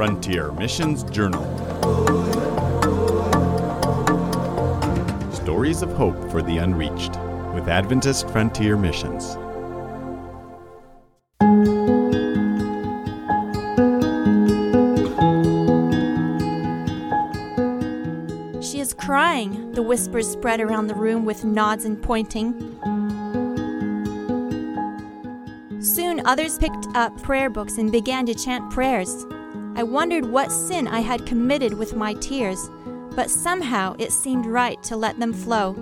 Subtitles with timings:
[0.00, 1.44] Frontier Missions Journal.
[5.30, 7.18] Stories of Hope for the Unreached
[7.52, 9.36] with Adventist Frontier Missions.
[18.66, 22.54] She is crying, the whispers spread around the room with nods and pointing.
[25.82, 29.26] Soon others picked up prayer books and began to chant prayers.
[29.76, 32.70] I wondered what sin I had committed with my tears,
[33.14, 35.74] but somehow it seemed right to let them flow.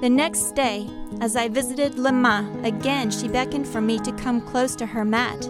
[0.00, 0.88] The next day,
[1.20, 5.48] as I visited Lama, again she beckoned for me to come close to her mat.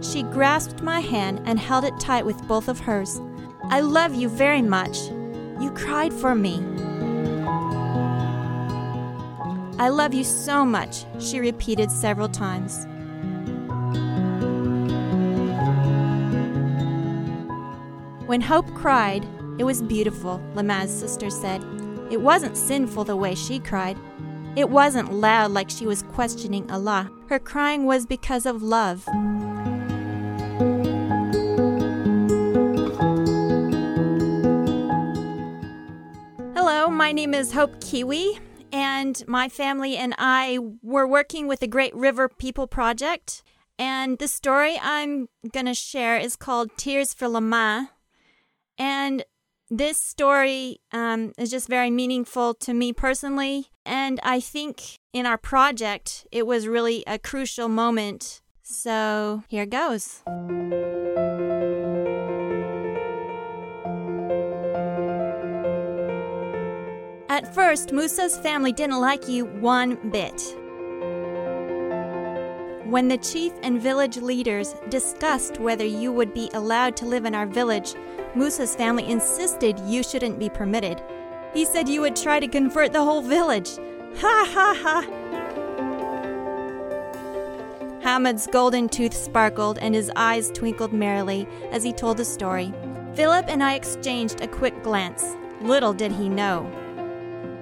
[0.00, 3.20] She grasped my hand and held it tight with both of hers.
[3.64, 4.98] I love you very much.
[5.60, 6.64] You cried for me.
[9.78, 12.86] I love you so much, she repeated several times.
[18.30, 19.26] When Hope cried,
[19.58, 21.64] it was beautiful, Lama's sister said.
[22.12, 23.98] It wasn't sinful the way she cried.
[24.54, 27.10] It wasn't loud like she was questioning Allah.
[27.28, 29.04] Her crying was because of love.
[36.54, 38.38] Hello, my name is Hope Kiwi,
[38.70, 43.42] and my family and I were working with the Great River People Project.
[43.76, 47.90] And the story I'm going to share is called Tears for Lama.
[48.80, 49.24] And
[49.68, 53.66] this story um, is just very meaningful to me personally.
[53.84, 58.40] And I think in our project, it was really a crucial moment.
[58.62, 60.22] So here goes.
[67.28, 70.56] At first, Musa's family didn't like you one bit.
[72.86, 77.36] When the chief and village leaders discussed whether you would be allowed to live in
[77.36, 77.94] our village,
[78.34, 81.02] Musa's family insisted you shouldn't be permitted.
[81.52, 83.76] He said you would try to convert the whole village.
[84.18, 85.20] Ha ha ha!
[88.02, 92.72] Hamad's golden tooth sparkled and his eyes twinkled merrily as he told the story.
[93.14, 95.36] Philip and I exchanged a quick glance.
[95.60, 96.70] Little did he know.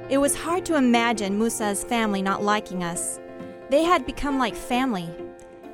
[0.08, 3.18] It was hard to imagine Musa's family not liking us.
[3.68, 5.10] They had become like family.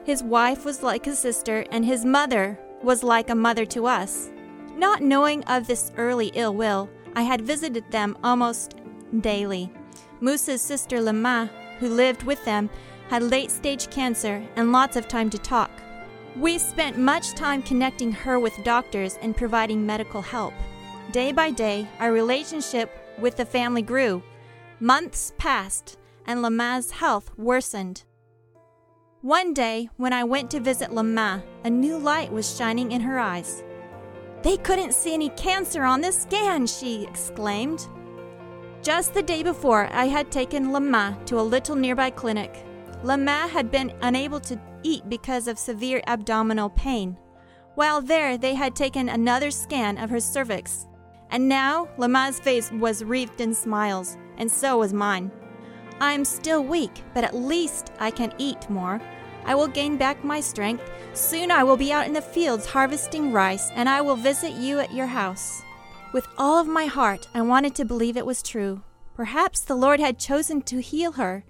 [0.05, 4.31] His wife was like a sister, and his mother was like a mother to us.
[4.77, 8.75] Not knowing of this early ill will, I had visited them almost
[9.21, 9.73] daily.
[10.21, 12.69] Musa's sister Lama, who lived with them,
[13.09, 15.71] had late stage cancer and lots of time to talk.
[16.37, 20.55] We spent much time connecting her with doctors and providing medical help.
[21.13, 22.91] Day by day, our relationship
[23.21, 24.23] with the family grew.
[24.81, 25.97] Months passed,
[26.27, 28.03] and Lama's health worsened.
[29.21, 33.19] One day, when I went to visit Lama, a new light was shining in her
[33.19, 33.63] eyes.
[34.45, 37.89] They couldn't see any cancer on this scan, she exclaimed.
[38.83, 42.67] Just the day before, I had taken Lama to a little nearby clinic.
[43.03, 47.17] Lama had been unable to eat because of severe abdominal pain.
[47.75, 50.87] While there, they had taken another scan of her cervix.
[51.31, 55.33] And now, Lama's face was wreathed in smiles, and so was mine.
[56.01, 59.01] I'm still weak, but at least I can eat more.
[59.45, 60.91] I will gain back my strength.
[61.13, 64.79] Soon I will be out in the fields harvesting rice, and I will visit you
[64.81, 65.63] at your house.
[66.13, 68.83] With all of my heart, I wanted to believe it was true.
[69.15, 71.45] Perhaps the Lord had chosen to heal her.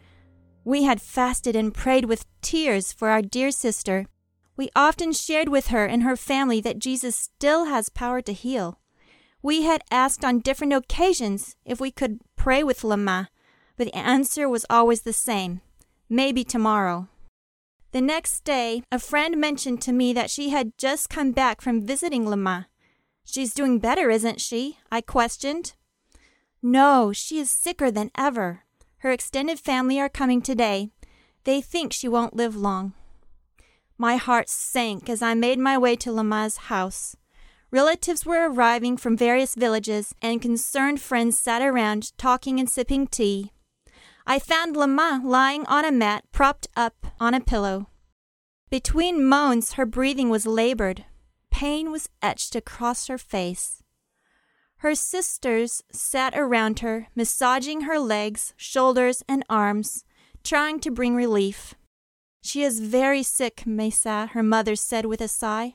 [0.64, 4.06] We had fasted and prayed with tears for our dear sister.
[4.56, 8.78] We often shared with her and her family that Jesus still has power to heal.
[9.42, 13.28] We had asked on different occasions if we could pray with Lama,
[13.76, 15.60] but the answer was always the same
[16.08, 17.08] maybe tomorrow.
[17.94, 21.86] The next day, a friend mentioned to me that she had just come back from
[21.86, 22.66] visiting Lama.
[23.24, 24.78] She's doing better, isn't she?
[24.90, 25.74] I questioned.
[26.60, 28.64] No, she is sicker than ever.
[28.98, 30.88] Her extended family are coming today.
[31.44, 32.94] They think she won't live long.
[33.96, 37.14] My heart sank as I made my way to Lama's house.
[37.70, 43.52] Relatives were arriving from various villages, and concerned friends sat around talking and sipping tea.
[44.26, 47.88] I found Lama lying on a mat propped up on a pillow.
[48.70, 51.04] Between moans, her breathing was labored.
[51.50, 53.82] Pain was etched across her face.
[54.78, 60.04] Her sisters sat around her, massaging her legs, shoulders, and arms,
[60.42, 61.74] trying to bring relief.
[62.42, 65.74] She is very sick, Mesa, her mother said with a sigh.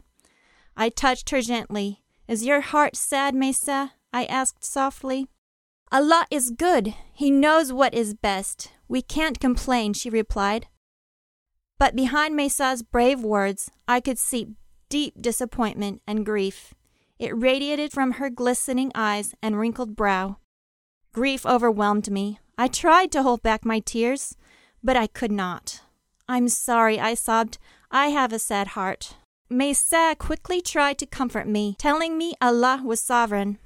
[0.76, 2.04] I touched her gently.
[2.28, 3.94] Is your heart sad, Mesa?
[4.12, 5.28] I asked softly.
[5.92, 6.94] Allah is good.
[7.14, 8.72] He knows what is best.
[8.88, 10.68] We can't complain, she replied.
[11.80, 14.50] But behind Mesa's brave words, I could see
[14.90, 16.76] deep disappointment and grief.
[17.18, 20.38] It radiated from her glistening eyes and wrinkled brow.
[21.12, 22.40] Grief overwhelmed me.
[22.56, 24.36] I tried to hold back my tears,
[24.84, 25.82] but I could not.
[26.28, 27.58] I'm sorry, I sobbed.
[27.90, 29.16] I have a sad heart.
[29.50, 33.58] Mesa quickly tried to comfort me, telling me Allah was sovereign.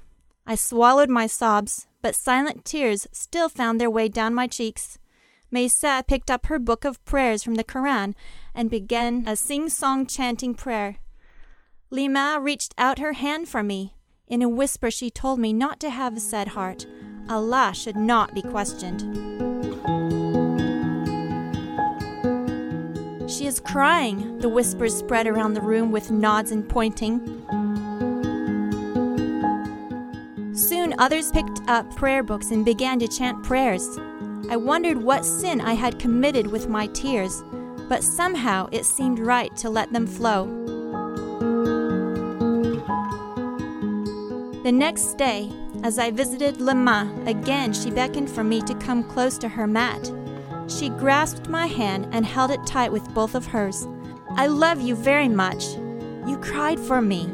[0.46, 4.98] I swallowed my sobs, but silent tears still found their way down my cheeks.
[5.50, 8.14] Mesa picked up her book of prayers from the Koran
[8.54, 10.98] and began a sing song chanting prayer.
[11.88, 13.94] Lima reached out her hand for me.
[14.28, 16.84] In a whisper, she told me not to have a sad heart.
[17.30, 19.00] Allah should not be questioned.
[23.30, 27.22] She is crying, the whispers spread around the room with nods and pointing.
[30.54, 33.98] Soon others picked up prayer books and began to chant prayers.
[34.48, 37.42] I wondered what sin I had committed with my tears,
[37.88, 40.46] but somehow it seemed right to let them flow.
[44.62, 45.50] The next day,
[45.82, 50.12] as I visited Lama, again she beckoned for me to come close to her mat.
[50.68, 53.88] She grasped my hand and held it tight with both of hers.
[54.36, 55.74] I love you very much.
[56.26, 57.28] You cried for me.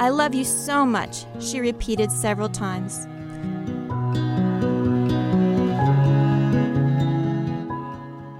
[0.00, 3.06] I love you so much, she repeated several times.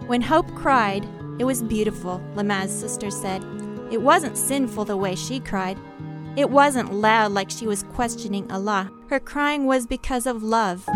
[0.07, 1.07] When Hope cried,
[1.41, 3.45] it was beautiful, Lama's sister said.
[3.91, 5.79] It wasn't sinful the way she cried.
[6.37, 8.93] It wasn't loud like she was questioning Allah.
[9.09, 10.89] Her crying was because of love.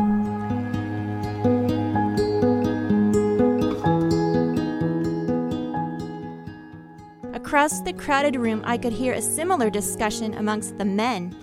[7.53, 11.37] Across the crowded room, I could hear a similar discussion amongst the men.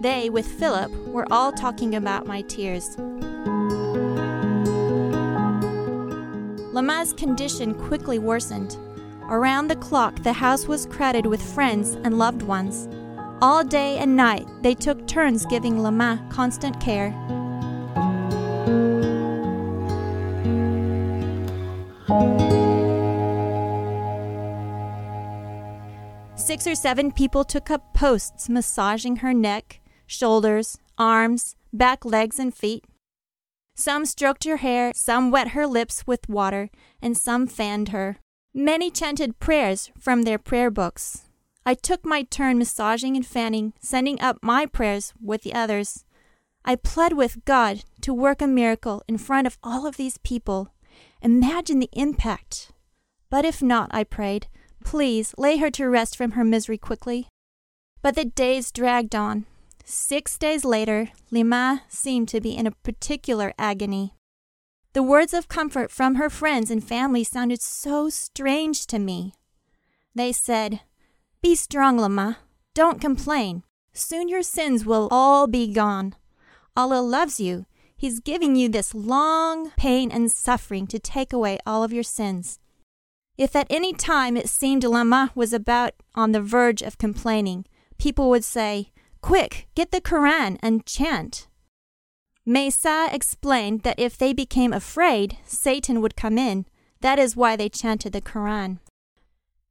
[0.00, 2.96] They, with Philip, were all talking about my tears.
[6.72, 8.78] Lama's condition quickly worsened.
[9.28, 12.88] Around the clock, the house was crowded with friends and loved ones.
[13.42, 17.14] All day and night, they took turns giving Lama constant care.
[26.50, 32.52] Six or seven people took up posts massaging her neck, shoulders, arms, back legs, and
[32.52, 32.84] feet.
[33.76, 36.68] Some stroked her hair, some wet her lips with water,
[37.00, 38.18] and some fanned her.
[38.52, 41.22] Many chanted prayers from their prayer books.
[41.64, 46.04] I took my turn massaging and fanning, sending up my prayers with the others.
[46.64, 50.74] I pled with God to work a miracle in front of all of these people.
[51.22, 52.72] Imagine the impact.
[53.30, 54.48] But if not, I prayed,
[54.84, 57.28] please lay her to rest from her misery quickly.
[58.02, 59.46] But the days dragged on.
[59.84, 64.14] Six days later, Lima seemed to be in a particular agony.
[64.92, 69.34] The words of comfort from her friends and family sounded so strange to me.
[70.14, 70.80] They said,
[71.40, 72.38] Be strong, Lima.
[72.74, 73.62] Don't complain.
[73.92, 76.14] Soon your sins will all be gone.
[76.76, 77.66] Allah loves you.
[77.96, 82.58] He's giving you this long pain and suffering to take away all of your sins.
[83.38, 87.64] If at any time it seemed Lama was about on the verge of complaining,
[87.98, 88.90] people would say,
[89.22, 91.46] Quick, get the Koran and chant.
[92.46, 96.66] Mesa explained that if they became afraid, Satan would come in.
[97.00, 98.80] That is why they chanted the Koran.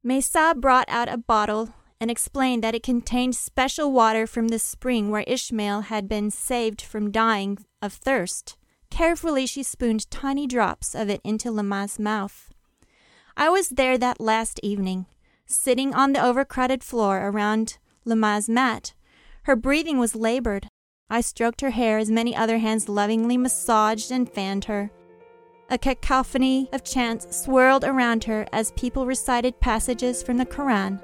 [0.02, 5.10] Mesa brought out a bottle and explained that it contained special water from the spring
[5.10, 8.56] where Ishmael had been saved from dying of thirst.
[8.90, 12.50] Carefully, she spooned tiny drops of it into Lama's mouth.
[13.36, 15.06] I was there that last evening,
[15.46, 18.94] sitting on the overcrowded floor around Lama's mat.
[19.44, 20.68] Her breathing was labored.
[21.08, 24.90] I stroked her hair as many other hands lovingly massaged and fanned her.
[25.70, 31.00] A cacophony of chants swirled around her as people recited passages from the Koran.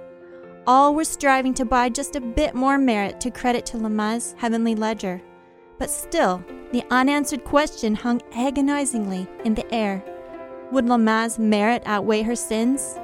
[0.67, 4.75] All were striving to buy just a bit more merit to credit to Lama's heavenly
[4.75, 5.23] ledger.
[5.79, 10.03] But still, the unanswered question hung agonizingly in the air.
[10.73, 12.99] Would Lama's merit outweigh her sins?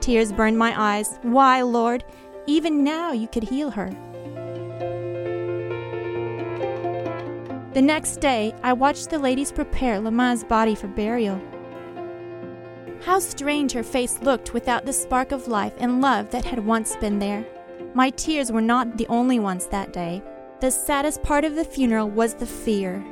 [0.00, 1.18] Tears burned my eyes.
[1.22, 2.04] Why, Lord?
[2.46, 3.88] Even now you could heal her.
[7.72, 11.40] The next day, I watched the ladies prepare Lama's body for burial.
[13.00, 16.96] How strange her face looked without the spark of life and love that had once
[16.96, 17.46] been there.
[17.94, 20.22] My tears were not the only ones that day.
[20.60, 23.04] The saddest part of the funeral was the fear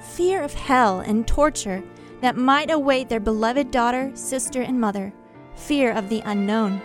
[0.00, 1.82] fear of hell and torture
[2.20, 5.12] that might await their beloved daughter, sister, and mother,
[5.54, 6.80] fear of the unknown.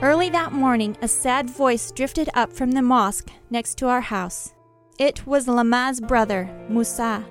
[0.00, 4.54] Early that morning, a sad voice drifted up from the mosque next to our house.
[4.96, 7.24] It was Lama's brother, Musa.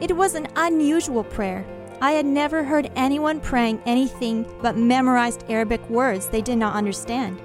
[0.00, 1.64] It was an unusual prayer,
[2.00, 7.40] I had never heard anyone praying anything but memorized Arabic words they did not understand.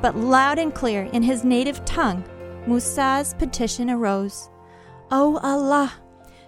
[0.00, 2.24] But loud and clear in his native tongue,
[2.66, 4.48] Musa's petition arose.
[5.10, 5.92] O oh Allah,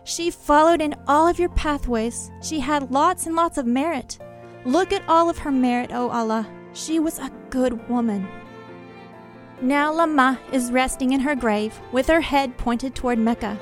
[0.05, 2.31] she followed in all of your pathways.
[2.41, 4.19] She had lots and lots of merit.
[4.65, 6.49] Look at all of her merit, O oh Allah.
[6.75, 8.29] She was a good woman.
[9.61, 13.59] Now Lama is resting in her grave with her head pointed toward Mecca.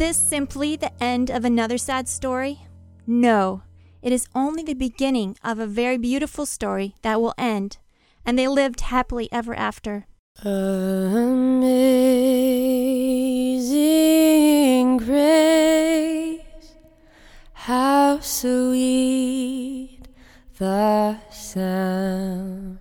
[0.00, 2.60] This simply the end of another sad story?
[3.06, 3.60] No,
[4.00, 7.76] it is only the beginning of a very beautiful story that will end,
[8.24, 10.06] and they lived happily ever after.
[10.42, 10.86] Amazing
[14.96, 16.40] grace,
[17.52, 20.08] how sweet
[20.56, 22.78] the sound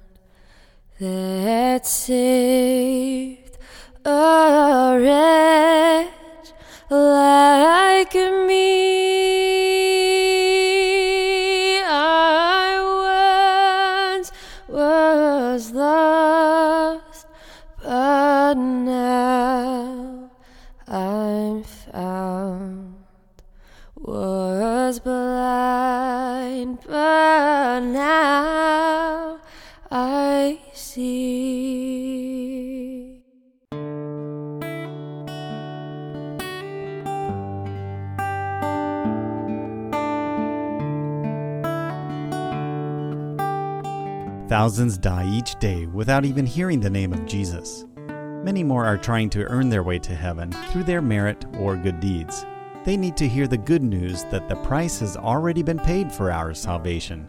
[1.02, 3.58] that saved
[4.06, 5.29] a wretch
[44.50, 47.86] Thousands die each day without even hearing the name of Jesus.
[48.44, 52.00] Many more are trying to earn their way to heaven through their merit or good
[52.00, 52.48] deeds.
[52.84, 56.32] They need to hear the good news that the price has already been paid for
[56.32, 57.28] our salvation.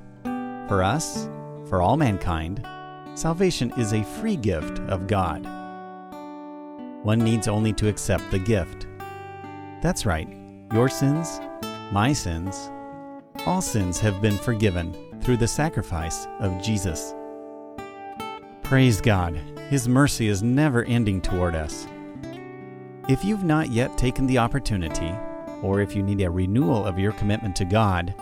[0.66, 1.28] For us,
[1.68, 2.66] for all mankind,
[3.14, 5.44] salvation is a free gift of God.
[7.04, 8.86] One needs only to accept the gift.
[9.82, 10.28] That's right,
[10.72, 11.38] your sins,
[11.92, 12.70] my sins,
[13.44, 17.14] all sins have been forgiven through the sacrifice of Jesus.
[18.62, 19.34] Praise God,
[19.68, 21.86] His mercy is never ending toward us.
[23.08, 25.12] If you've not yet taken the opportunity,
[25.62, 28.14] or if you need a renewal of your commitment to God,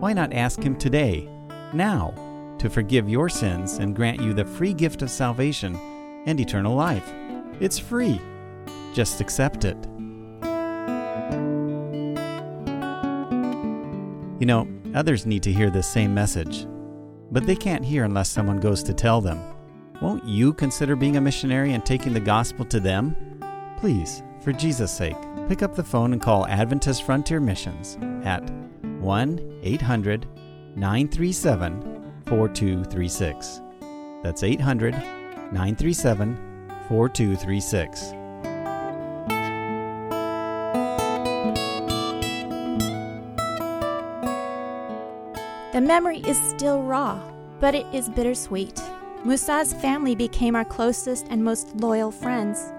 [0.00, 1.28] why not ask Him today,
[1.72, 2.14] now,
[2.58, 5.76] to forgive your sins and grant you the free gift of salvation
[6.26, 7.12] and eternal life?
[7.60, 8.20] It's free.
[8.94, 9.76] Just accept it.
[14.40, 16.66] You know, Others need to hear this same message,
[17.30, 19.40] but they can't hear unless someone goes to tell them.
[20.02, 23.14] Won't you consider being a missionary and taking the gospel to them?
[23.78, 25.16] Please, for Jesus' sake,
[25.48, 28.42] pick up the phone and call Adventist Frontier Missions at
[29.00, 30.26] 1 800
[30.76, 33.60] 937 4236.
[34.22, 36.36] That's 800 937
[36.88, 38.19] 4236.
[45.80, 47.18] The memory is still raw,
[47.58, 48.78] but it is bittersweet.
[49.24, 52.70] Musa's family became our closest and most loyal friends.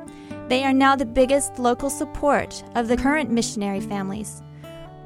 [0.50, 4.44] They are now the biggest local support of the current missionary families.